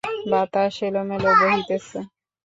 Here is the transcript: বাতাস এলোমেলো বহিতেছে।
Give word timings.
বাতাস 0.31 0.75
এলোমেলো 0.87 1.31
বহিতেছে। 1.39 1.99